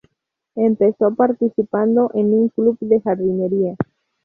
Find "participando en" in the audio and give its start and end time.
1.13-2.33